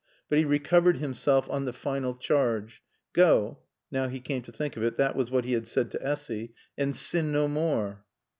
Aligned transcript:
But 0.29 0.39
he 0.39 0.45
recovered 0.45 0.97
himself 0.97 1.47
on 1.47 1.65
the 1.65 1.71
final 1.73 2.15
charge. 2.15 2.81
"'Go'" 3.13 3.59
now 3.91 4.07
he 4.07 4.19
came 4.19 4.41
to 4.41 4.51
think 4.51 4.75
of 4.75 4.81
it, 4.81 4.95
that 4.95 5.15
was 5.15 5.29
what 5.29 5.45
he 5.45 5.53
had 5.53 5.67
said 5.67 5.91
to 5.91 6.03
Essy 6.03 6.55
"'and 6.75 6.95
sin 6.95 7.31
no 7.31 7.47
more.'" 7.47 8.03